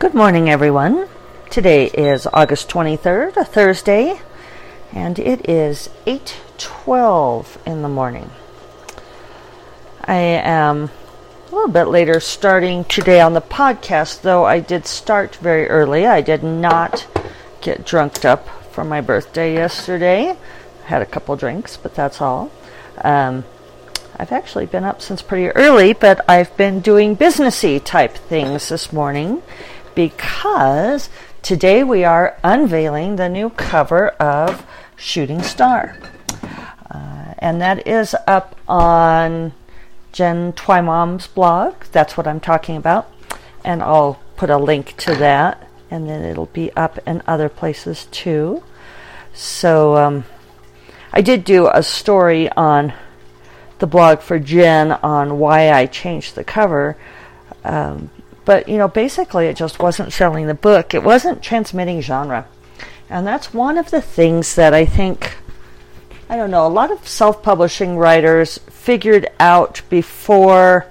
[0.00, 1.08] Good morning, everyone.
[1.50, 4.18] Today is August 23rd, a Thursday,
[4.94, 8.30] and it is 8:12 in the morning.
[10.02, 10.88] I am
[11.52, 16.06] a little bit later starting today on the podcast, though I did start very early.
[16.06, 17.06] I did not
[17.60, 20.30] get drunked up for my birthday yesterday.
[20.30, 22.50] I had a couple drinks, but that's all.
[23.04, 23.44] Um,
[24.16, 28.94] I've actually been up since pretty early, but I've been doing businessy type things this
[28.94, 29.42] morning
[29.94, 31.10] because
[31.42, 34.66] today we are unveiling the new cover of
[34.96, 35.96] Shooting Star.
[36.90, 39.52] Uh, and that is up on
[40.12, 41.74] Jen Twimom's blog.
[41.92, 43.10] That's what I'm talking about.
[43.64, 45.66] And I'll put a link to that.
[45.90, 48.62] And then it'll be up in other places too.
[49.32, 50.24] So um,
[51.12, 52.92] I did do a story on
[53.78, 56.96] the blog for Jen on why I changed the cover.
[57.64, 58.10] Um,
[58.50, 60.92] but, you know, basically it just wasn't selling the book.
[60.92, 62.48] It wasn't transmitting genre.
[63.08, 65.36] And that's one of the things that I think,
[66.28, 70.88] I don't know, a lot of self publishing writers figured out before,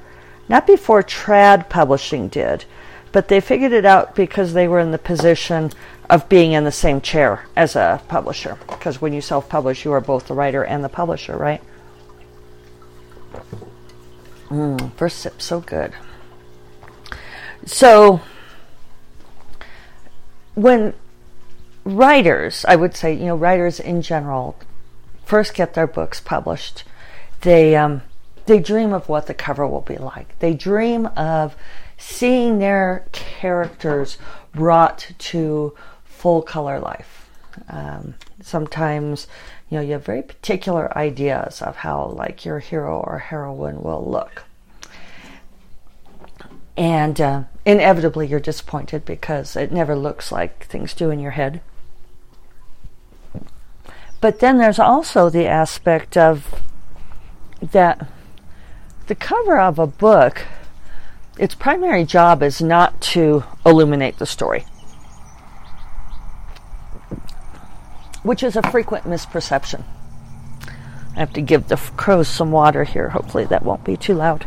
[0.48, 2.64] not before trad publishing did,
[3.12, 5.74] but they figured it out because they were in the position
[6.10, 8.58] of being in the same chair as a publisher.
[8.70, 11.62] Because when you self publish, you are both the writer and the publisher, right?
[14.48, 15.92] Mm, first sip, so good.
[17.66, 18.22] So,
[20.56, 20.94] when
[21.84, 24.58] writers, I would say, you know, writers in general,
[25.26, 26.84] first get their books published,
[27.42, 28.02] they um,
[28.46, 30.38] they dream of what the cover will be like.
[30.40, 31.56] They dream of
[31.98, 34.18] seeing their characters
[34.54, 37.30] brought to full color life.
[37.68, 39.28] Um, sometimes,
[39.70, 44.04] you know, you have very particular ideas of how, like, your hero or heroine will
[44.10, 44.46] look
[46.80, 51.62] and uh, inevitably you're disappointed because it never looks like things do in your head.
[54.22, 56.62] But then there's also the aspect of
[57.62, 58.08] that
[59.06, 60.46] the cover of a book,
[61.38, 64.66] its primary job is not to illuminate the story,
[68.24, 69.84] which is a frequent misperception.
[71.16, 73.10] I have to give the crows some water here.
[73.10, 74.46] Hopefully, that won't be too loud.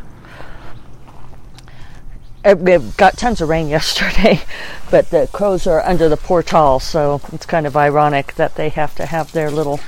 [2.45, 4.41] Uh, we got tons of rain yesterday,
[4.91, 8.95] but the crows are under the portal, so it's kind of ironic that they have
[8.97, 9.79] to have their little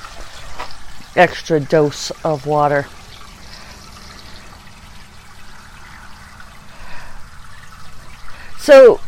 [1.16, 2.86] extra dose of water.
[8.58, 9.00] So,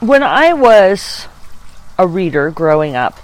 [0.00, 1.26] when I was
[1.98, 3.18] a reader growing up,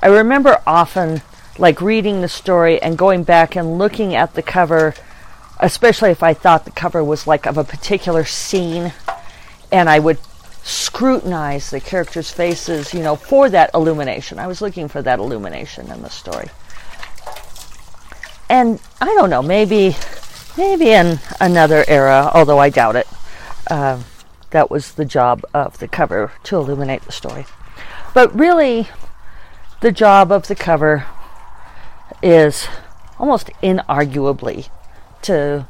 [0.00, 1.22] I remember often
[1.58, 4.94] like reading the story and going back and looking at the cover
[5.60, 8.92] especially if I thought the cover was like of a particular scene,
[9.72, 10.18] and I would
[10.62, 14.38] scrutinize the characters' faces, you know, for that illumination.
[14.38, 16.48] I was looking for that illumination in the story.
[18.50, 19.96] And I don't know, maybe,
[20.56, 23.06] maybe in another era, although I doubt it,
[23.70, 24.02] uh,
[24.50, 27.46] that was the job of the cover to illuminate the story.
[28.14, 28.88] But really,
[29.80, 31.06] the job of the cover
[32.22, 32.66] is
[33.18, 34.68] almost inarguably
[35.22, 35.66] to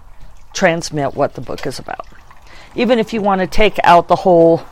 [0.53, 2.07] transmit what the book is about.
[2.75, 4.63] Even if you want to take out the whole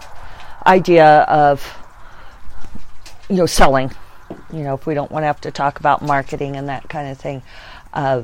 [0.67, 1.77] idea of
[3.29, 3.91] you know selling,
[4.53, 7.09] you know, if we don't want to have to talk about marketing and that kind
[7.09, 7.43] of thing,
[7.93, 8.23] uh,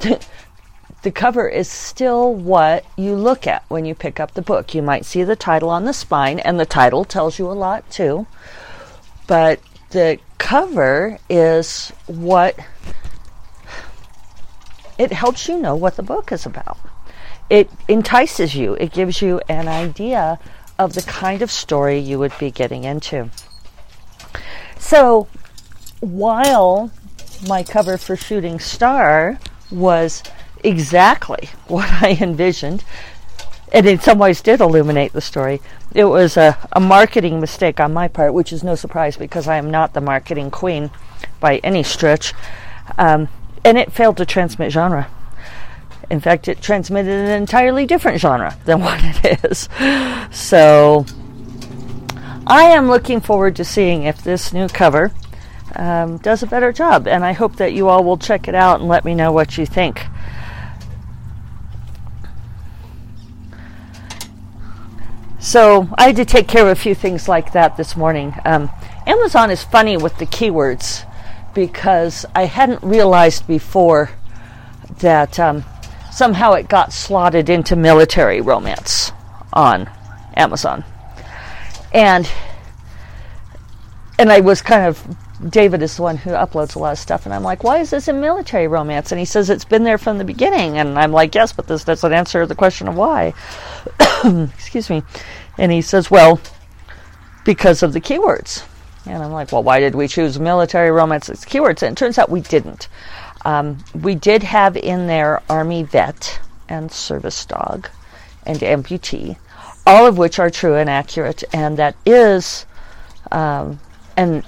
[1.02, 4.74] the cover is still what you look at when you pick up the book.
[4.74, 7.88] You might see the title on the spine, and the title tells you a lot
[7.90, 8.26] too.
[9.26, 12.58] But the cover is what
[15.00, 16.76] it helps you know what the book is about.
[17.48, 20.38] It entices you, it gives you an idea
[20.78, 23.30] of the kind of story you would be getting into.
[24.78, 25.26] So,
[26.00, 26.92] while
[27.48, 29.38] my cover for Shooting Star
[29.70, 30.22] was
[30.62, 32.84] exactly what I envisioned,
[33.72, 35.62] and in some ways did illuminate the story.
[35.94, 39.56] It was a, a marketing mistake on my part, which is no surprise because I
[39.56, 40.90] am not the marketing queen
[41.40, 42.34] by any stretch.
[42.98, 43.28] Um,
[43.64, 45.08] and it failed to transmit genre.
[46.10, 49.68] In fact, it transmitted an entirely different genre than what it is.
[50.30, 51.06] So,
[52.46, 55.12] I am looking forward to seeing if this new cover
[55.76, 58.80] um, does a better job, and I hope that you all will check it out
[58.80, 60.04] and let me know what you think.
[65.38, 68.34] So, I had to take care of a few things like that this morning.
[68.44, 68.68] Um,
[69.06, 71.04] Amazon is funny with the keywords
[71.54, 74.10] because I hadn't realized before
[75.00, 75.64] that um,
[76.12, 79.12] somehow it got slotted into military romance
[79.52, 79.90] on
[80.36, 80.84] Amazon.
[81.92, 82.30] and
[84.18, 85.16] and I was kind of
[85.48, 87.88] David is the one who uploads a lot of stuff, and I'm like, why is
[87.88, 89.10] this in military romance?
[89.10, 91.84] And he says it's been there from the beginning, and I'm like, yes, but this
[91.84, 93.32] doesn't answer the question of why.
[94.54, 95.02] Excuse me.
[95.56, 96.40] And he says, well,
[97.46, 98.66] because of the keywords.
[99.06, 101.82] And I'm like, well, why did we choose military romance as keywords?
[101.82, 102.88] And it turns out we didn't.
[103.44, 107.88] Um, we did have in there Army vet and service dog
[108.44, 109.38] and amputee,
[109.86, 112.66] all of which are true and accurate, and that is
[113.32, 113.80] um,
[114.16, 114.44] an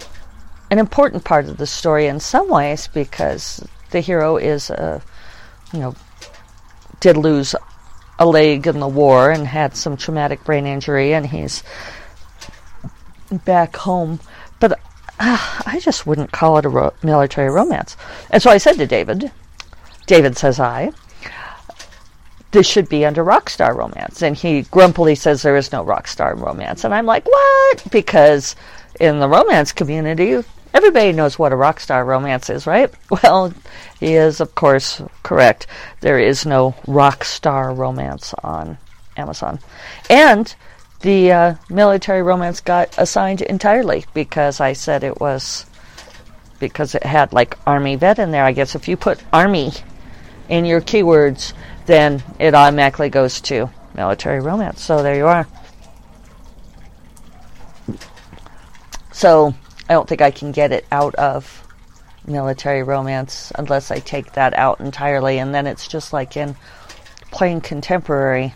[0.70, 5.02] an important part of the story in some ways because the hero is a
[5.72, 5.94] you know
[7.00, 7.54] did lose
[8.18, 11.62] a leg in the war and had some traumatic brain injury and he's
[13.38, 14.20] back home
[14.60, 14.72] but
[15.20, 17.96] uh, I just wouldn't call it a ro- military romance
[18.30, 19.30] and so I said to David
[20.06, 20.92] David says I
[22.50, 26.06] this should be under rock star romance and he grumpily says there is no rock
[26.06, 28.56] star romance and I'm like what because
[29.00, 30.42] in the romance community,
[30.74, 32.92] everybody knows what a rock star romance is, right?
[33.22, 33.52] Well,
[34.00, 35.66] he is, of course, correct.
[36.00, 38.78] There is no rock star romance on
[39.16, 39.58] Amazon.
[40.10, 40.54] And
[41.02, 45.66] the uh, military romance got assigned entirely because I said it was
[46.58, 48.44] because it had like army vet in there.
[48.44, 49.72] I guess if you put army
[50.48, 51.52] in your keywords,
[51.86, 54.80] then it automatically goes to military romance.
[54.80, 55.46] So there you are.
[59.12, 59.54] So
[59.88, 61.66] I don't think I can get it out of
[62.26, 66.56] military romance unless I take that out entirely, and then it's just like in
[67.30, 68.54] plain contemporary.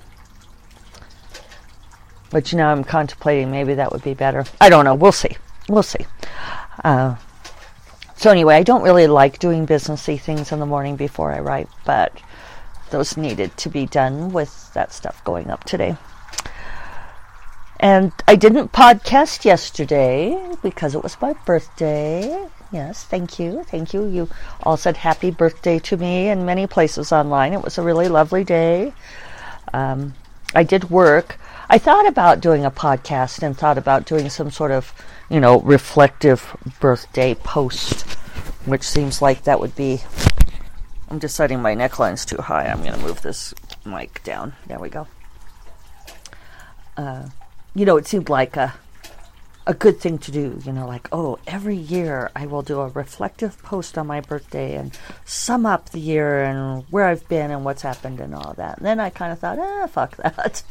[2.31, 4.45] But you know, I'm contemplating maybe that would be better.
[4.61, 4.95] I don't know.
[4.95, 5.37] We'll see.
[5.69, 6.07] We'll see.
[6.85, 7.17] Uh,
[8.17, 11.69] so anyway, I don't really like doing businessy things in the morning before I write,
[11.85, 12.13] but
[12.91, 15.97] those needed to be done with that stuff going up today.
[17.79, 22.47] And I didn't podcast yesterday because it was my birthday.
[22.73, 23.65] Yes, thank you.
[23.65, 24.07] Thank you.
[24.07, 24.29] You
[24.63, 27.53] all said happy birthday to me in many places online.
[27.53, 28.95] It was a really lovely day.
[29.75, 30.15] Um,
[30.55, 31.39] I did work.
[31.69, 34.93] I thought about doing a podcast and thought about doing some sort of,
[35.29, 38.03] you know, reflective birthday post,
[38.67, 40.03] which seems like that would be.
[41.09, 42.67] I'm setting my neckline's too high.
[42.67, 43.55] I'm going to move this
[43.85, 44.55] mic down.
[44.67, 45.07] There we go.
[46.97, 47.29] Uh,
[47.75, 48.75] you know, it seemed like a
[49.67, 52.89] a good thing to do, you know, like, oh, every year I will do a
[52.89, 57.65] reflective post on my birthday and sum up the year and where I've been and
[57.65, 58.79] what's happened and all that.
[58.79, 60.63] And then I kind of thought, ah, fuck that.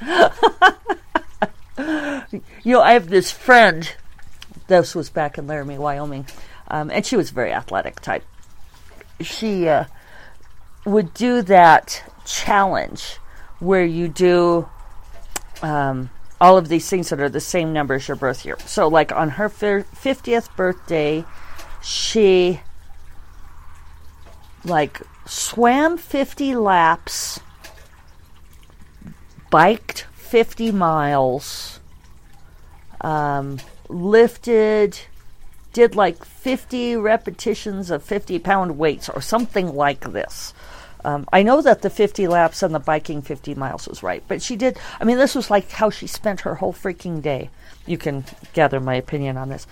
[2.64, 3.94] you know, I have this friend,
[4.68, 6.26] this was back in Laramie, Wyoming,
[6.70, 8.24] um, and she was a very athletic type.
[9.20, 9.86] She uh,
[10.86, 13.18] would do that challenge
[13.60, 14.70] where you do.
[15.62, 16.10] Um,
[16.40, 18.58] all of these things that are the same number as your birth year.
[18.66, 21.24] So, like on her 50th birthday,
[21.82, 22.62] she
[24.66, 27.40] like swam 50 laps,
[29.50, 31.80] biked 50 miles,
[33.02, 35.00] um, lifted,
[35.74, 40.54] did like 50 repetitions of 50 pound weights or something like this.
[41.06, 44.42] Um, I know that the 50 laps and the biking 50 miles was right, but
[44.42, 44.80] she did.
[45.00, 47.52] I mean, this was like how she spent her whole freaking day.
[47.86, 49.68] You can gather my opinion on this.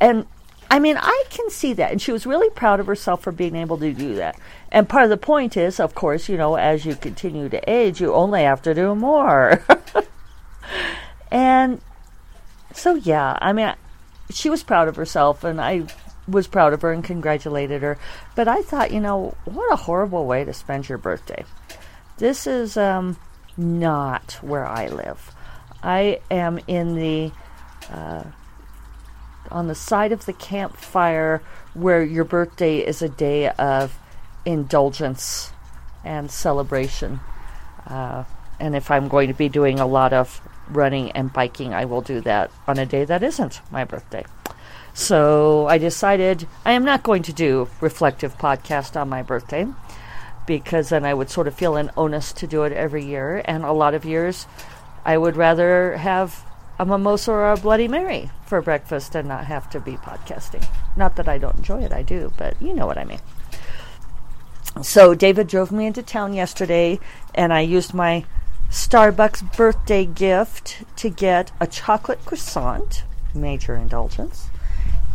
[0.00, 0.26] And
[0.70, 1.90] I mean, I can see that.
[1.90, 4.38] And she was really proud of herself for being able to do that.
[4.70, 8.00] And part of the point is, of course, you know, as you continue to age,
[8.00, 9.64] you only have to do more.
[11.32, 11.80] and
[12.72, 13.74] so, yeah, I mean,
[14.30, 15.86] she was proud of herself, and I
[16.28, 17.98] was proud of her and congratulated her.
[18.34, 21.44] But I thought, you know, what a horrible way to spend your birthday.
[22.18, 23.16] This is um,
[23.56, 25.34] not where I live.
[25.82, 27.32] I am in the
[27.90, 28.24] uh,
[29.50, 31.42] on the side of the campfire
[31.74, 33.96] where your birthday is a day of
[34.44, 35.52] indulgence
[36.04, 37.20] and celebration.
[37.86, 38.24] Uh,
[38.58, 42.00] and if I'm going to be doing a lot of running and biking, I will
[42.00, 44.24] do that on a day that isn't my birthday.
[44.96, 49.66] So I decided I am not going to do reflective podcast on my birthday
[50.46, 53.42] because then I would sort of feel an onus to do it every year.
[53.44, 54.46] And a lot of years,
[55.04, 56.46] I would rather have
[56.78, 60.66] a mimosa or a Bloody Mary for breakfast and not have to be podcasting.
[60.96, 63.20] Not that I don't enjoy it, I do, but you know what I mean.
[64.80, 67.00] So David drove me into town yesterday,
[67.34, 68.24] and I used my
[68.70, 74.48] Starbucks birthday gift to get a chocolate croissant, major indulgence,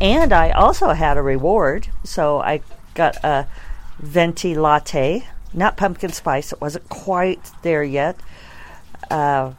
[0.02, 1.88] and I also had a reward.
[2.04, 2.62] So I
[2.96, 3.48] got a
[4.00, 6.52] venti latte, not pumpkin spice.
[6.52, 8.18] It wasn't quite there yet.
[9.10, 9.54] Uh,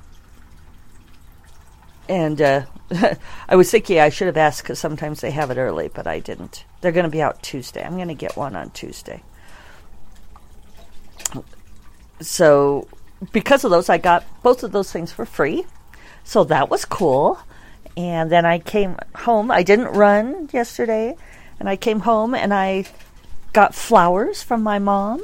[2.08, 2.62] and uh,
[3.48, 6.18] I was thinking I should have asked because sometimes they have it early, but I
[6.18, 6.64] didn't.
[6.80, 7.84] They're going to be out Tuesday.
[7.84, 9.22] I'm going to get one on Tuesday.
[12.20, 12.88] So,
[13.32, 15.64] because of those, I got both of those things for free.
[16.24, 17.38] So that was cool.
[17.96, 19.50] And then I came home.
[19.50, 21.16] I didn't run yesterday.
[21.60, 22.86] And I came home and I
[23.52, 25.22] got flowers from my mom.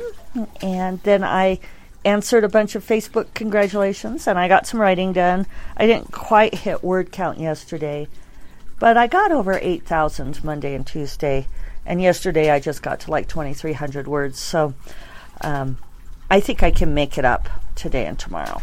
[0.60, 1.58] And then I
[2.04, 5.46] answered a bunch of Facebook congratulations and I got some writing done.
[5.76, 8.08] I didn't quite hit word count yesterday,
[8.78, 11.48] but I got over 8,000 Monday and Tuesday.
[11.84, 14.38] And yesterday I just got to like 2,300 words.
[14.38, 14.75] So
[15.40, 15.78] um,
[16.30, 18.62] I think I can make it up today and tomorrow.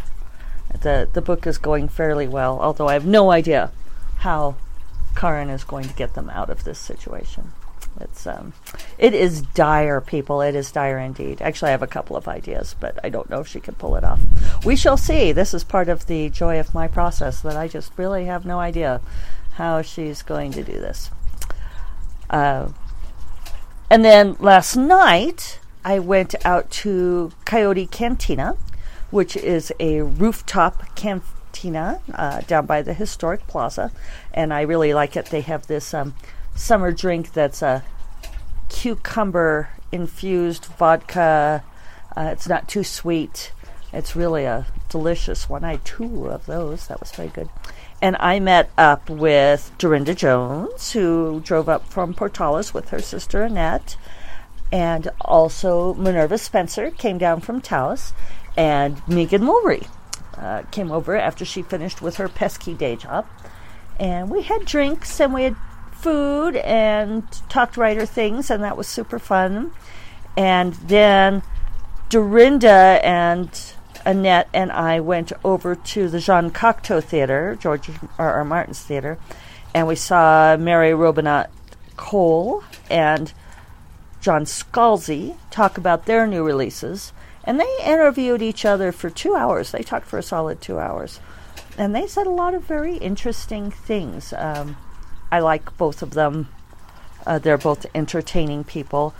[0.80, 3.70] The, the book is going fairly well, although I have no idea
[4.26, 4.56] how
[5.14, 7.52] Karin is going to get them out of this situation.
[8.00, 8.54] It's um,
[8.98, 10.40] it is dire, people.
[10.42, 11.40] It is dire indeed.
[11.40, 13.94] Actually, I have a couple of ideas, but I don't know if she can pull
[13.94, 14.18] it off.
[14.64, 15.30] We shall see.
[15.30, 18.58] This is part of the joy of my process that I just really have no
[18.58, 19.00] idea
[19.52, 21.12] how she's going to do this.
[22.28, 22.70] Uh,
[23.88, 28.56] and then last night, I went out to Coyote Cantina,
[29.12, 30.96] which is a rooftop
[31.64, 33.90] uh, down by the historic plaza,
[34.32, 35.26] and I really like it.
[35.26, 35.94] They have this.
[35.94, 36.14] Um,
[36.56, 37.84] summer drink that's a
[38.68, 41.62] cucumber infused vodka.
[42.16, 43.52] Uh, it's not too sweet.
[43.92, 45.64] It's really a delicious one.
[45.64, 46.88] I had two of those.
[46.88, 47.48] That was very good.
[48.02, 53.42] And I met up with Darynda Jones, who drove up from Portales with her sister
[53.42, 53.96] Annette.
[54.72, 58.12] And also Minerva Spencer came down from Taos.
[58.56, 59.86] And Megan Mulry
[60.38, 63.26] uh, came over after she finished with her pesky day job.
[63.98, 65.56] And we had drinks and we had
[65.92, 69.72] food and talked writer things, and that was super fun.
[70.36, 71.42] And then
[72.10, 73.50] Darynda and
[74.04, 78.34] Annette and I went over to the Jean Cocteau Theater, George R.
[78.34, 78.44] R.
[78.44, 79.18] Martin's theater,
[79.74, 81.50] and we saw Mary Robinette
[81.96, 83.32] Kowal and
[84.20, 87.12] John Scalzi talk about their new releases.
[87.46, 89.70] And they interviewed each other for two hours.
[89.70, 91.20] They talked for a solid two hours.
[91.78, 94.32] And they said a lot of very interesting things.
[94.32, 94.76] Um,
[95.30, 96.48] I like both of them.
[97.26, 99.14] Uh, they're both entertaining people.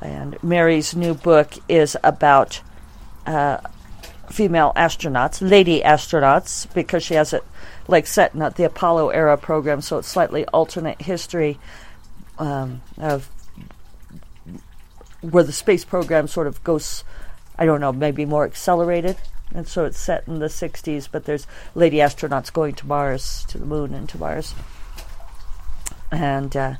[0.00, 2.60] And Mary's new book is about
[3.26, 3.58] uh,
[4.30, 7.44] female astronauts, lady astronauts, because she has it
[7.88, 11.58] like set in the Apollo era program, so it's slightly alternate history
[12.38, 13.28] um, of
[15.20, 17.04] where the space program sort of goes,
[17.58, 19.16] I don't know, maybe more accelerated.
[19.54, 23.58] And so it's set in the 60s, but there's lady astronauts going to Mars, to
[23.58, 24.54] the moon, and to Mars
[26.12, 26.74] and uh,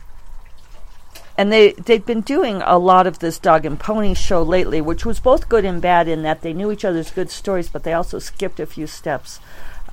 [1.36, 5.06] and they they've been doing a lot of this dog and pony show lately, which
[5.06, 7.94] was both good and bad in that they knew each other's good stories, but they
[7.94, 9.40] also skipped a few steps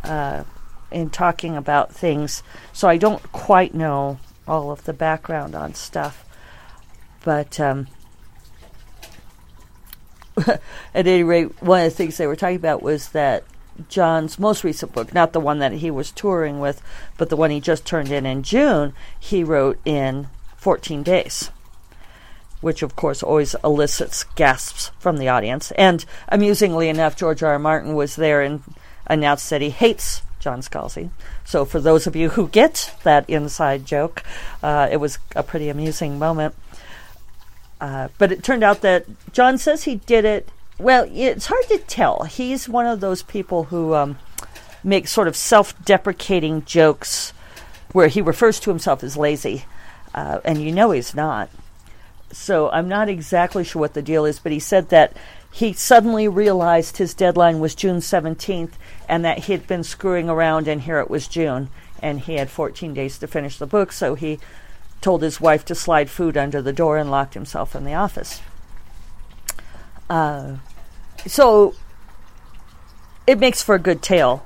[0.03, 0.43] uh,
[0.91, 2.43] in talking about things.
[2.73, 6.25] So I don't quite know all of the background on stuff,
[7.23, 7.59] but.
[7.59, 7.87] Um,
[10.47, 13.43] at any rate, one of the things they were talking about was that
[13.87, 16.81] John's most recent book, not the one that he was touring with,
[17.17, 20.27] but the one he just turned in in June, he wrote in
[20.57, 21.51] 14 days,
[22.59, 25.71] which of course always elicits gasps from the audience.
[25.71, 27.53] And amusingly enough, George R.
[27.53, 27.59] R.
[27.59, 28.61] Martin was there and
[29.07, 31.09] announced that he hates John Scalzi.
[31.45, 34.23] So for those of you who get that inside joke,
[34.63, 36.55] uh, it was a pretty amusing moment.
[37.81, 41.77] Uh, but it turned out that John says he did it well, it's hard to
[41.77, 42.23] tell.
[42.23, 44.17] He's one of those people who um,
[44.81, 47.33] makes sort of self-deprecating jokes
[47.91, 49.65] where he refers to himself as lazy,
[50.15, 51.49] uh, and you know he's not.
[52.31, 55.17] So I'm not exactly sure what the deal is, but he said that
[55.51, 58.73] he suddenly realized his deadline was June 17th
[59.09, 61.69] and that he had been screwing around, and here it was June,
[62.01, 64.39] and he had 14 days to finish the book, so he
[65.01, 68.41] told his wife to slide food under the door and locked himself in the office.
[70.09, 70.57] Uh,
[71.25, 71.75] so
[73.27, 74.45] it makes for a good tale.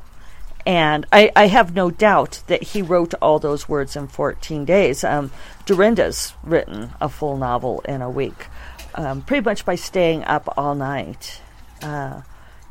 [0.66, 5.04] And I, I, have no doubt that he wrote all those words in 14 days.
[5.04, 5.30] Um,
[5.66, 8.48] Darynda's written a full novel in a week,
[8.96, 11.42] um, pretty much by staying up all night.
[11.82, 12.22] Uh,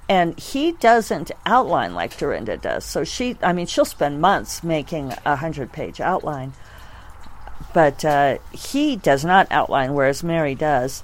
[0.08, 2.84] and he doesn't outline like Darynda does.
[2.84, 6.54] So she, I mean, she'll spend months making a hundred page outline,
[7.72, 11.02] but uh, he does not outline, whereas Mary does.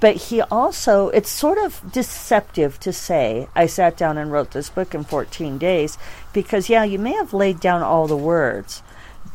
[0.00, 4.70] But he also, it's sort of deceptive to say, I sat down and wrote this
[4.70, 5.98] book in 14 days,
[6.32, 8.82] because, yeah, you may have laid down all the words,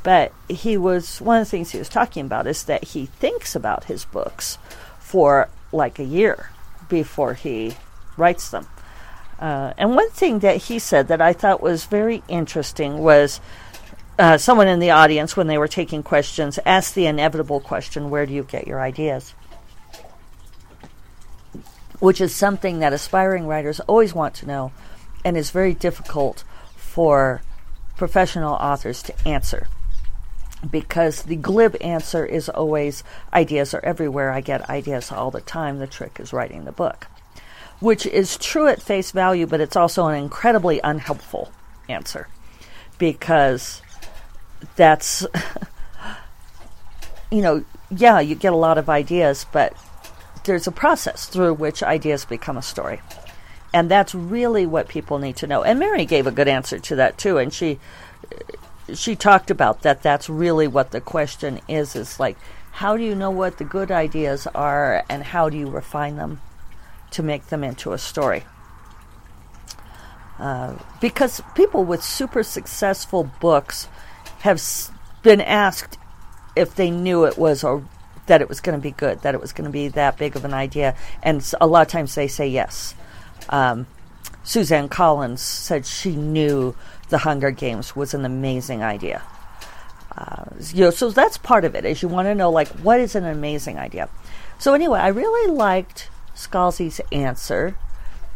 [0.02, 3.56] but he was, one of the things he was talking about is that he thinks
[3.56, 4.58] about his books
[5.00, 6.50] for like a year
[6.90, 7.76] before he
[8.18, 8.68] writes them.
[9.40, 13.42] Uh, and one thing that he said that I thought was very interesting was
[14.18, 18.26] uh, someone in the audience, when they were taking questions, asked the inevitable question Where
[18.26, 19.34] do you get your ideas?
[22.00, 24.72] Which is something that aspiring writers always want to know
[25.24, 26.44] and is very difficult
[26.76, 27.42] for
[27.98, 29.68] professional authors to answer
[30.70, 33.04] because the glib answer is always
[33.34, 34.32] ideas are everywhere.
[34.32, 35.80] I get ideas all the time.
[35.80, 37.08] The trick is writing the book,
[37.80, 41.52] which is true at face value, but it's also an incredibly unhelpful
[41.90, 42.28] answer
[42.98, 43.82] because
[44.76, 45.26] that's,
[47.32, 49.74] you know, yeah, you get a lot of ideas, but
[50.46, 53.02] there's a process through which ideas become a story.
[53.74, 55.64] And that's really what people need to know.
[55.64, 57.38] And Mary gave a good answer to that too.
[57.38, 57.80] And she
[58.94, 62.38] she talked about that that's really what the question is is like
[62.72, 66.40] how do you know what the good ideas are and how do you refine them
[67.10, 68.44] to make them into a story
[70.40, 73.88] uh, because people with super successful books
[74.46, 74.62] have
[75.24, 75.98] been asked
[76.56, 77.84] if they knew it was or
[78.28, 80.36] that it was going to be good that it was going to be that big
[80.36, 82.96] of an idea and a lot of times they say yes
[83.50, 83.86] um,
[84.44, 86.76] suzanne collins said she knew
[87.10, 89.22] the Hunger Games was an amazing idea.
[90.18, 91.86] Uh, you know, so that's part of it.
[91.86, 94.10] Is you want to know like what is an amazing idea.
[94.58, 97.78] So anyway, I really liked Scalzi's answer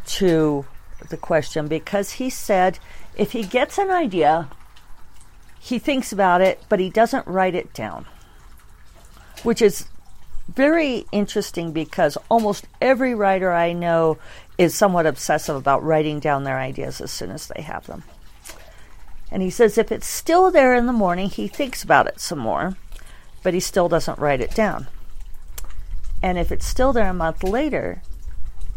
[0.06, 0.66] to
[1.10, 2.80] the question because he said
[3.16, 4.50] if he gets an idea,
[5.60, 8.06] he thinks about it, but he doesn't write it down,
[9.44, 9.88] which is
[10.48, 14.18] very interesting because almost every writer I know
[14.58, 18.04] is somewhat obsessive about writing down their ideas as soon as they have them.
[19.32, 22.40] And he says if it's still there in the morning, he thinks about it some
[22.40, 22.76] more,
[23.44, 24.88] but he still doesn't write it down.
[26.22, 28.02] And if it's still there a month later,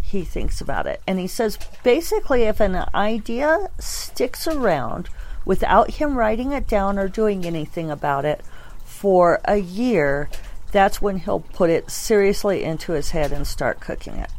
[0.01, 1.01] he thinks about it.
[1.07, 5.09] And he says basically, if an idea sticks around
[5.45, 8.43] without him writing it down or doing anything about it
[8.85, 10.29] for a year,
[10.71, 14.31] that's when he'll put it seriously into his head and start cooking it.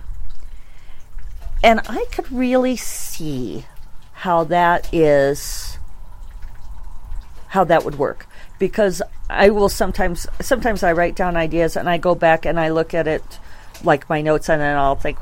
[1.63, 3.65] And I could really see
[4.13, 5.77] how that is
[7.47, 8.25] how that would work
[8.57, 12.69] because I will sometimes sometimes I write down ideas and I go back and I
[12.69, 13.39] look at it
[13.83, 15.19] like my notes and then I'll think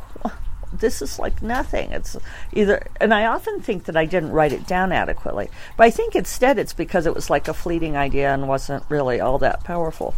[0.73, 1.91] this is like nothing.
[1.91, 2.17] It's
[2.53, 5.49] either and I often think that I didn't write it down adequately.
[5.77, 9.19] But I think instead it's because it was like a fleeting idea and wasn't really
[9.19, 10.15] all that powerful.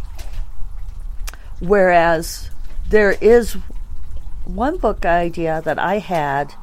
[1.60, 2.50] Whereas
[2.90, 3.58] there is
[4.46, 6.54] one book idea that I had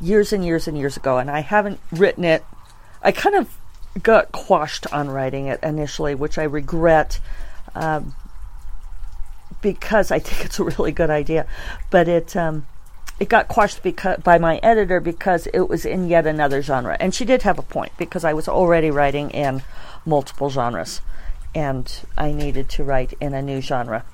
[0.00, 2.44] years and years and years ago and I haven't written it
[3.02, 3.56] I kind of
[4.02, 7.20] got quashed on writing it initially, which I regret
[7.74, 8.14] um,
[9.60, 11.46] because I think it's a really good idea.
[11.90, 12.66] But it um,
[13.18, 17.14] it got quashed because by my editor because it was in yet another genre, and
[17.14, 19.62] she did have a point because I was already writing in
[20.04, 21.00] multiple genres,
[21.54, 24.04] and I needed to write in a new genre.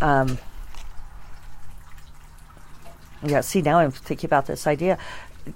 [0.00, 0.38] Um,
[3.22, 4.98] yeah, see, now I'm thinking about this idea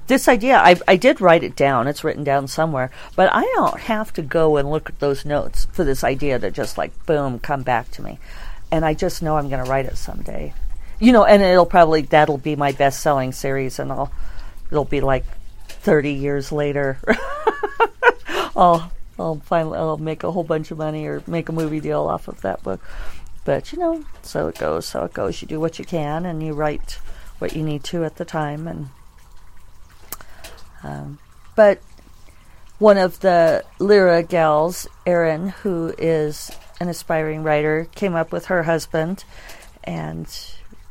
[0.07, 1.87] this idea, I, I did write it down.
[1.87, 5.67] It's written down somewhere, but I don't have to go and look at those notes
[5.73, 8.19] for this idea to just like boom come back to me,
[8.71, 10.55] and I just know I'm going to write it someday.
[11.03, 14.13] You know, and it'll probably that'll be my best selling series, and I'll
[14.71, 15.25] it'll be like
[15.67, 16.97] thirty years later.
[18.57, 22.03] I'll I'll finally I'll make a whole bunch of money or make a movie deal
[22.03, 22.81] off of that book.
[23.45, 24.87] But you know, so it goes.
[24.87, 25.43] So it goes.
[25.43, 27.01] You do what you can, and you write
[27.41, 28.91] what you need to at the time, and
[30.85, 31.19] um,
[31.57, 31.83] but
[32.79, 38.63] one of the LERA gals, Erin, who is an aspiring writer, came up with her
[38.63, 39.25] husband,
[39.83, 40.29] and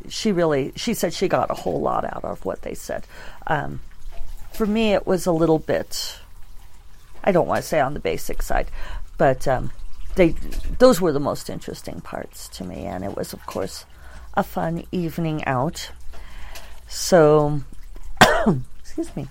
[0.10, 3.06] she really she said she got a whole lot out of what they said.
[3.48, 3.82] Um,
[4.52, 6.20] for me, it was a little bit.
[7.24, 8.70] I don't want to say on the basic side,
[9.18, 9.72] but um,
[10.16, 10.30] they
[10.80, 13.86] those were the most interesting parts to me, and it was of course
[14.34, 15.92] a fun evening out.
[16.88, 17.62] So,
[18.82, 19.28] excuse me.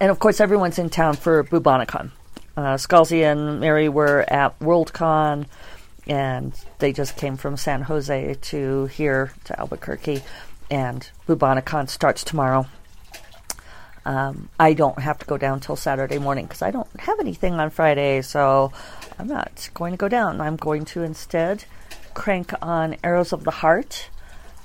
[0.00, 2.10] and of course, everyone's in town for Bubonicon.
[2.56, 5.46] Uh, Scalzi and Mary were at Worldcon,
[6.06, 10.22] and they just came from San Jose to here to Albuquerque,
[10.70, 12.66] and Bubonicon starts tomorrow.
[14.04, 17.54] Um, I don't have to go down till Saturday morning because I don't have anything
[17.54, 18.72] on Friday, so
[19.18, 20.40] I'm not going to go down.
[20.40, 21.64] I'm going to instead
[22.14, 24.08] crank on Arrows of the Heart.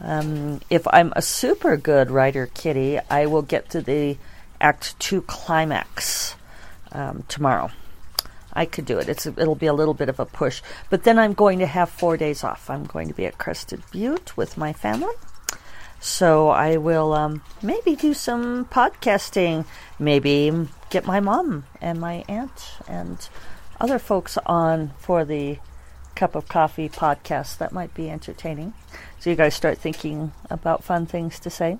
[0.01, 4.17] Um, if I'm a super good writer, Kitty, I will get to the
[4.59, 6.35] Act Two climax
[6.95, 7.69] um, tomorrow.
[8.53, 9.09] I could do it.
[9.09, 11.89] It's it'll be a little bit of a push, but then I'm going to have
[11.89, 12.69] four days off.
[12.69, 15.13] I'm going to be at Crested Butte with my family,
[15.99, 19.65] So I will um, maybe do some podcasting,
[19.99, 23.27] maybe get my mom and my aunt and
[23.81, 25.59] other folks on for the
[26.15, 27.57] cup of coffee podcast.
[27.57, 28.73] That might be entertaining.
[29.19, 31.77] So you guys start thinking about fun things to say.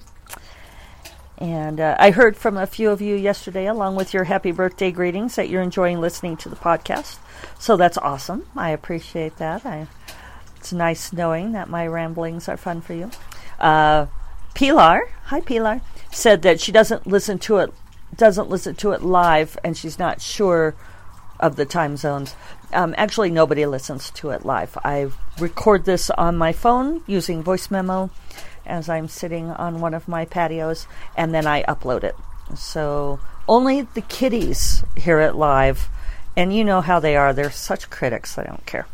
[1.38, 4.92] And uh, I heard from a few of you yesterday, along with your happy birthday
[4.92, 7.18] greetings, that you're enjoying listening to the podcast.
[7.60, 8.48] So that's awesome.
[8.56, 9.66] I appreciate that.
[9.66, 9.88] I,
[10.56, 13.12] it's nice knowing that my ramblings are fun for you.
[13.60, 14.08] Uh,
[14.54, 17.74] Pilar, hi Pilar, said that she doesn't listen to it,
[18.16, 20.74] doesn't listen to it live, and she's not sure
[21.40, 22.36] of the time zones.
[22.74, 24.78] Um, actually, nobody listens to it live.
[24.84, 28.10] I record this on my phone using voice memo
[28.66, 32.16] as I'm sitting on one of my patios, and then I upload it.
[32.56, 35.90] So only the kiddies hear it live,
[36.36, 37.34] and you know how they are.
[37.34, 38.88] They're such critics, I don't care.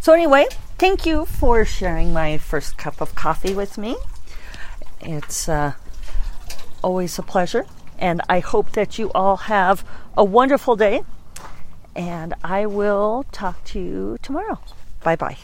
[0.00, 0.46] So, anyway,
[0.78, 3.96] thank you for sharing my first cup of coffee with me.
[5.02, 5.74] It's uh,
[6.82, 7.66] always a pleasure,
[7.98, 9.84] and I hope that you all have
[10.16, 11.02] a wonderful day.
[11.94, 14.58] And I will talk to you tomorrow.
[15.02, 15.38] Bye bye.